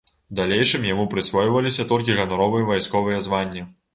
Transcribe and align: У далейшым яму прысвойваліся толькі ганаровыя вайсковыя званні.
У 0.33 0.35
далейшым 0.37 0.87
яму 0.87 1.05
прысвойваліся 1.11 1.85
толькі 1.91 2.17
ганаровыя 2.21 2.69
вайсковыя 2.73 3.23
званні. 3.27 3.63